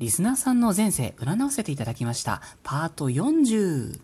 [0.00, 2.42] リスナーさんの前世占わせていただきました。
[2.64, 4.00] パート40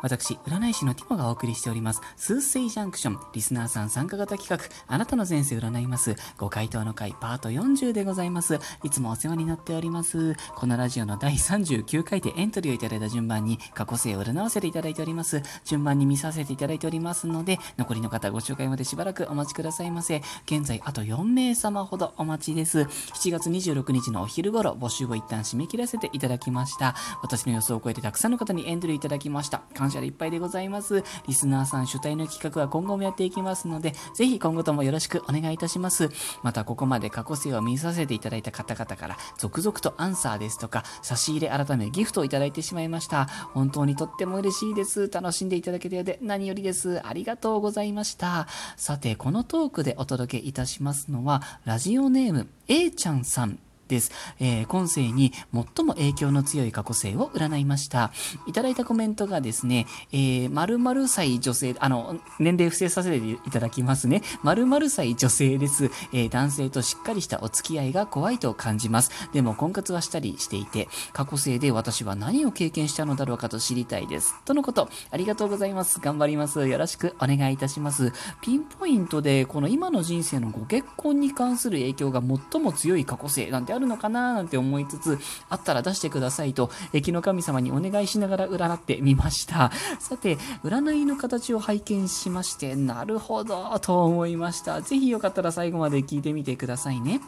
[0.00, 8.58] 私、占い師のティモがお送りしております、スーセイジャンクション、リスナーさん参加型企画、あなたの前世占います、ご回答の回、パート40でございます。
[8.84, 10.36] いつもお世話になっております。
[10.54, 15.42] このラジオの第39回でエントリーをいただいた順番に、過去世を占わせていただいております。
[15.64, 20.22] 順番に見させていただいておりますので、残りの方ご紹介までしばらくお待ちくださいませ。
[20.46, 22.80] 現在、あと4名様ほどお待ちです。
[22.80, 26.94] 7月26日のお昼頃、募集を一旦締め切らせていただきました。
[27.22, 29.62] 私の予想を超えてたくさんの方にエントリーいただきました。
[29.88, 31.02] 感謝でいっぱいでございます。
[31.26, 36.10] リスナーさん主体の企画は今後もやっていきますので、ぜひ今後ともよろしくお願いいたします。
[36.42, 43.26] また、ここまで過去生を見させていただいた方々から、続々とアンサーですとか、差し入れ改めギフトをいただいてしまいました。
[43.54, 45.08] 本当にとっても嬉しいです。
[45.08, 47.00] 楽しんでいただけたようで何よりです。
[47.06, 48.46] ありがとうございました。
[48.76, 54.12] さて、このトークでお届けいたしますのは、ラジオネーム、A ちゃんさんです。
[54.38, 58.12] えー、今世に最も影響の強い過去性を占いました。
[58.46, 64.22] いただいたコメントがですね、えー、〇〇歳女性、あの、年齢不正させていただきますね。
[64.42, 65.90] 〇〇歳女性です。
[66.12, 69.10] えー、男性としっかりしたお付き合いが怖いと感じます。
[69.32, 74.34] でも婚活はしたりしていて、過去性で私は何を経験したのだろうかと知りたいです。
[74.44, 76.00] とのこと、ありがとうございます。
[76.00, 76.66] 頑張ります。
[76.66, 78.12] よろしくお願いいたします。
[78.40, 89.70] ピンポイントで、この今の人生のご結婚に関する影響が最も強い過去性なんてあるるのかななんて思いつつ、あったら出してくださいと、駅の神様にお願いしながら占ってみました。
[89.98, 94.80] さて、占いの形を拝見しまして、なるほど、と思いました。
[94.80, 97.20] ぜひよかったら最後まで聞いてみてくださいね。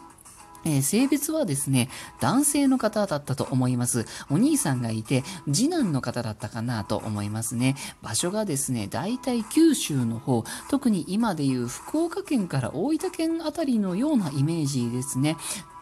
[0.63, 4.05] えー、性別はですね、男性の方だったと思います。
[4.29, 7.75] お兄さんがいて、次男の方だったかなと思いますね。
[8.01, 15.37] 場所がですね、大体九州の方、特に今でいう福岡県から大分県あたりのようなイメージですね。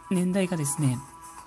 [0.10, 1.00] 年代がですね、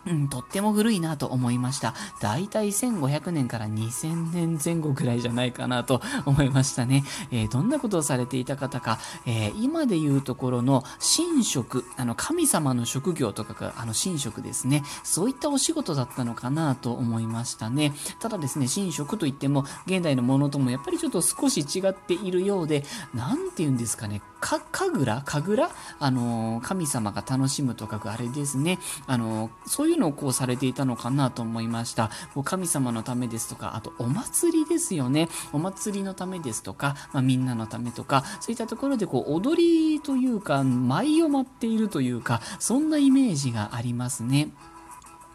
[0.06, 1.94] うん、とっても古いなと思いました。
[2.20, 7.04] だいたい1500年から2000年前後くらいじゃないかなと思いましたね。
[7.30, 10.82] えー、どんなことをされていた方か、えー、今でいうところの
[11.16, 14.82] 神職、あの神様の職業とかが、あの神職ですね。
[15.04, 17.92] そういったお仕事だったのかなと思いましたね。
[18.18, 22.84] ただですね、神職といっても、現代のものともやっぱりちょっと少し違っているようで、
[23.14, 25.24] なんて言うんですかね、か、神楽？
[25.24, 25.72] 神楽？
[26.00, 28.78] あの、神様が楽しむとかくあれですね。
[29.06, 32.10] あの、そういうのをこうされていたのかなと思いました。
[32.34, 35.28] こう神様のためですとか、あとお祭りですよね。
[35.52, 44.48] お祭りのためですとか、まあ、みんなのためとか、そういったところでこう踊りというか、舞を舞っているというか、そんなイメージがありますね。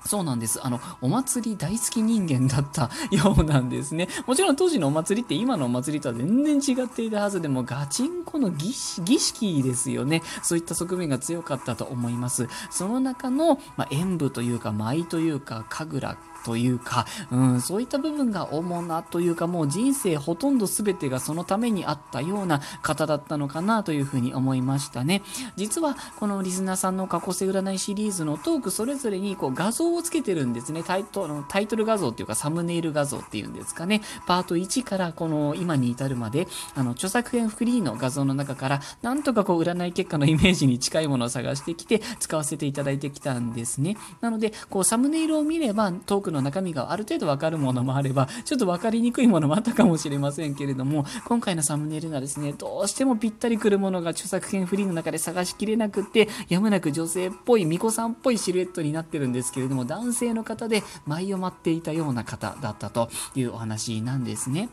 [0.06, 0.66] そうなんです。
[0.66, 4.08] あの、お祭り大好き人間だったようなんですね。
[4.26, 10.22] もちろん当時のお祭りって今のお祭りとは全然違っていたはずでも、ガチンコの儀式ですよね。
[10.44, 12.48] そういった側面が強かったと思います。
[12.70, 25.24] その中の、まあ、演舞というか、舞というか、神楽というか、うん、そういった部分が主なというか、もう人生ほとんど全てがそのためにあったような方だったのかなというふうに思いましたね。
[25.58, 30.84] 実は、このリスナーさんの過去性占いシリーズのトークそれぞれにこう画像をつけてるんですね。
[30.84, 34.02] タイトルタイトル画像っていうかサムネイル画像っていうんですかね。
[34.26, 43.98] パート1からこの今に至るまで、あの、著作権フリーの画像の中から、なんとかこう占い結果のイメージに近いものを探してきて使わせていただいてきたんですね。
[44.22, 64.70] なので、こうサムネイルを見ればトークの中身がある程度わかるものもあれば、ちょっと分かりにくいものもあったかもしれませんけれども、今回のサムネイルがですね、どうしてもぴったりくるものが著作権フリーの中で探しきれなくて、やむなく女性っぽい、巫女さんっぽいシルエットになってるんですけれども、男性の方で舞を待っていたような方だったというお話なんですね。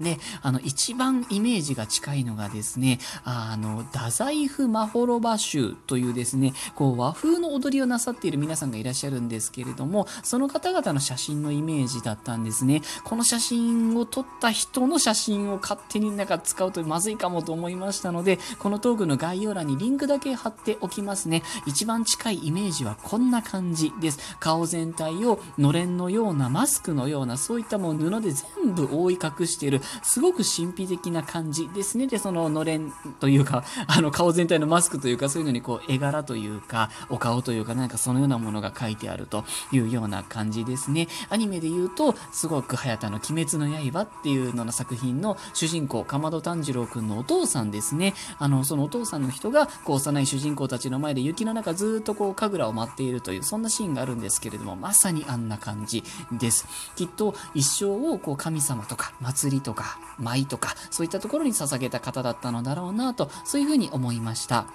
[0.00, 12.82] で、あの、一番イメージが近いのがですね、あの、太宰府まほろば集というですね、こう、和風の踊りをなさっている皆さんがいらっしゃるんですけれども、その方々の写真のイメージだったんですね。
[13.04, 21.42] この写真を撮った人の写真を勝手になんか使うとまずいかもと思いましたので、このトークの概要欄にリンクだけ貼っておきますね。
[21.66, 24.18] 一番近いイメージはこんな感じです。
[24.40, 32.06] 顔全体をのれんのような、マスクのような、そういったもう布で全部覆い隠している、すごく神秘的な感じですね。
[32.06, 41.08] で、そののれんというか、 あの顔全体のマスクというか、そういうのにこう絵柄というか、お顔というか、なんかそのようなものが書いてあるというような感じですね。
[41.30, 48.14] アニメで言うと、すごく早田の鬼滅の刃っていうのの作品の主人公、かまど炭治郎くんのお父さんですね。
[48.38, 56.02] あの、そのお父さんの人が、こう幼い主人公たちの前で雪の中ずっとこう神楽を待っているという、そんなシーンがあるんですけれども、まさにあんな感じ
[56.32, 56.66] です。
[56.96, 59.73] きっと一生をこう神様とか祭りとか
[60.18, 64.66] 舞とか、そういったところに捧げた方だったのだろうなと、そういうふうに思いました。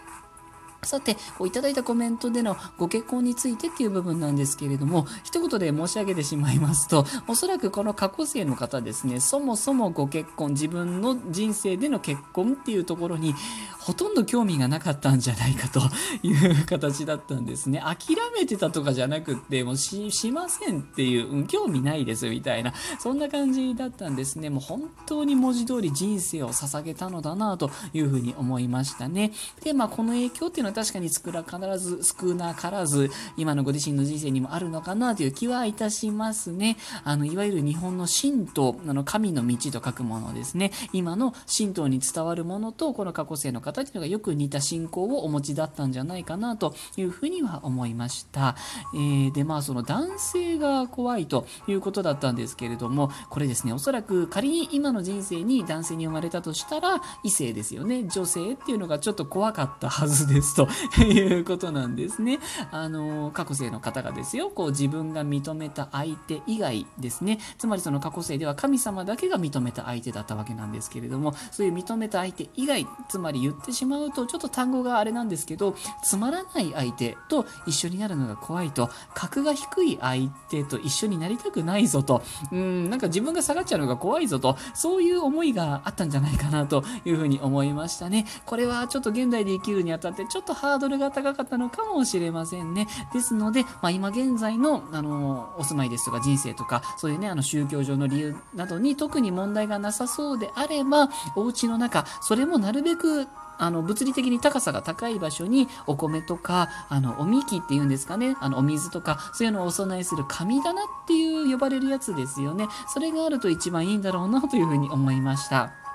[0.89, 13.35] さて、こういただいたコメントでのご結婚についてっていう部分なんですけれども、一言で申し上げてしまいますと、おそらくこの過去生の方ですね、そもそもご結婚、自分の人生での結婚っていうところに、
[13.79, 15.79] ほとんど興味がなかったんじゃないかと
[16.23, 17.81] いう形だったんですね。
[17.83, 24.49] 諦めてたとかじゃなくって、もうしませんっていう、興味ないですみたいな、そんな感じだったんですね。
[24.49, 29.31] もう本当に文字通り人生を捧げたのだなというふうに思いましたね。
[29.63, 36.77] で、まあこの影響っていうのは確かに少なからず、少なからず、今のご自身の人生にもあるのかなという気はいたしますね。
[37.03, 40.71] あの、いわゆる日本の神道、あの、神の道と書くものですね。
[40.93, 48.55] 今の神道に伝わるものと、この過去世の方っていうのがよく似た信仰をお持ちだったんじゃないかなというふうには思いました。
[48.93, 58.05] えー、で、まあ、その男性が怖いということだったんですけれども、これですね、おそらく仮に今の人生に男性に生まれたとしたら、異性ですよね。
[58.07, 60.67] 女性っていうのがちょっと怖かったはずですと
[61.03, 62.39] いうことなんですね。
[62.71, 82.21] あの、過去生の方がですよ、こう自分が認めた相手以外ですね、つまりその過去生では神様だけが認めた相手だったわけなんですけれども、そういう認めた相手以外、つまり言ってしまうと、ちょっと単語があれなんですけど、つまらない相手と一緒になるのが怖いと、格が低い相手と一緒になりたくないぞと、
[82.51, 88.25] うん、なんか自分が下がっちゃうのが怖いぞと、そういう思いがあったんじゃないかなというふうに思いましたね。
[88.45, 92.87] これはちょっと現代で生きるにあたってちょっととハードルが高かったのかもしれませんね。
[93.13, 103.27] ですので、まあ、今現在の、あの、お住まいですとか人生とか、そういうね、あの宗教上の理由などに特に問題がなさそうであれば、お家の中、それもなるべく
[103.61, 115.88] あの物理的に高さが高い場所にお米とかあのおみきっていうんですかねあのお水とかそういうのをお供えする神棚っていう呼ばれるやつですよねそれがあると一番いいんだろうなというふうに思いました。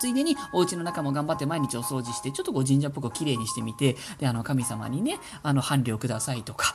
[0.00, 6.74] ついでにお家の中も頑張って毎日お掃除して、ちょっとこう神社っぽく綺麗にしてみて、で、あの、神様にね、あの、伴侶くださいとか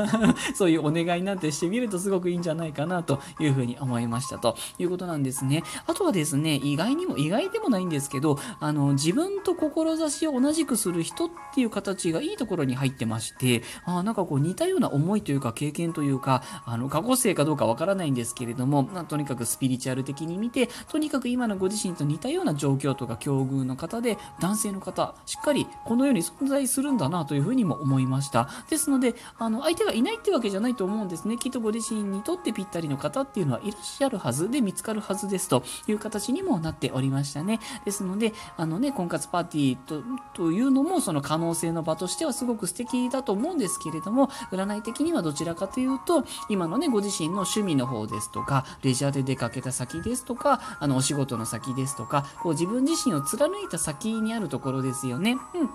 [0.54, 5.64] そういうお願いなんてしてみるとすごくいいんじゃないかなというふうに思いましたということなんですね。
[5.86, 28.48] あとはですね、意外にも、意外でもないんですけど、あの、自分と志を同じくする人っていう形がいいところに入ってまして、あなんかこう似たような思いというか経験というか、あの、過去性かどうかわからないんですけれども、ま、とにかくスピリチュアル的に見て、とにかく今のご自身と似たような状状況とか境遇の方で男性の方しっかりこの世に存在するんだなというふうにも思いました。
[28.68, 31.36] ですのであの相手がいないってわけじゃないと思うんですね。
[31.36, 37.60] きっとご自身にとってぴったりの方っていうのはいらっしゃるはずで見つかるはずですという形にもなっておりましたね。
[37.84, 40.02] ですのであのね婚活パーティーと
[40.34, 55.38] というのもその可能性の場としてはすごく素敵だと思うんですけれども占い的にはどちらかというと今のねご自身の趣味の方ですとかレジャーで出かけた先ですとかあのお仕事の先ですとかこう自分自身を貫いた先にあるところですよね。
[55.54, 55.70] うん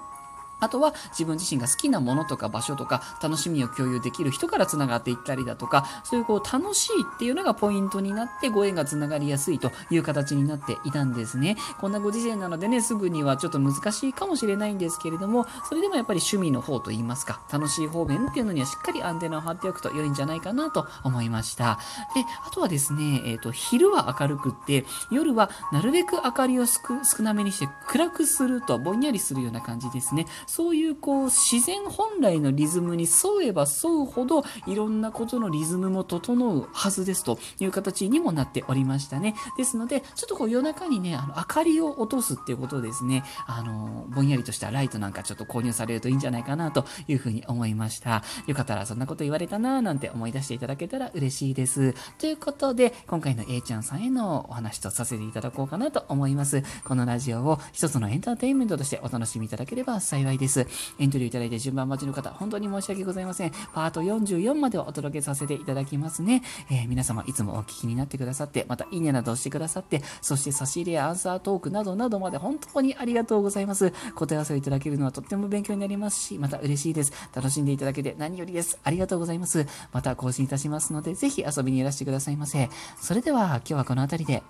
[0.62, 11.58] あとは自分自身が好きなものとか場所とか楽しみを共有できる人から繋がっていったりだとか、そういうこう楽しいっていうのがポイントになってご縁が繋がりやすいという形になっていたんですね。
[11.80, 21.80] こんなご時世なのでね、すぐにはちょっと難しいかもしれないんですけれども、それでもやっぱり趣味の方といいますか、楽しい方面っていうのにはしっかりアンテナを張っておくと良いんじゃないかなと思いました。
[22.14, 30.28] で、あとはですね、えっ、ー、と、昼は明るくって、夜はなるべく明かりを少なめにして暗くするとぼんやりするような感じですね。
[30.52, 39.34] そういうこう自然本来のリズムに沿えば沿うほどいろんなことのリズムも整うはずですという形にもなっておりましたね。
[39.58, 48.22] ですので、ちょっとこう夜中にね、あの明かりを落とすっていうことですね、あの、ぼんやりとしたライトなんかちょっと購入されるといいんじゃないかなというふうに思いました。
[48.46, 51.96] よかったらそんなこと言われたなぁなんて思い出していただけたら嬉しいです。
[52.18, 56.62] ということで、今回の A ちゃんさんへのお話とさせていただこうかなと思います。
[56.84, 60.41] このラジオを一つのエンターテインメントとしてお楽しみいただければ幸いです。
[60.42, 60.68] です
[61.00, 63.52] エントリーいただいて順番待ちの方、本当に申し訳ございません。
[63.74, 66.44] パート44までお届けさせていただきますね。
[66.70, 73.94] えー、皆様いつもお聞きになってくださって、またいいねなどしてくださって、そして差し入れやアンサートークなどなどまで本当にありがとうございます。
[74.16, 77.14] 答え合わせをいただけるのはとっても勉強になりますし、また嬉しいです。
[77.34, 78.80] 楽しんでいただけて何よりです。
[78.84, 79.66] ありがとうございます。
[79.94, 82.70] また更新いたしますので、ぜひ遊びにいらしてくださいませ。
[83.00, 84.44] それでは今日はこの辺りで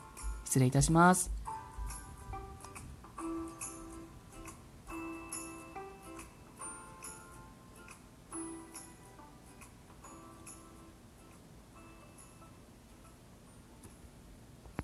[0.45, 1.40] 失礼いたします。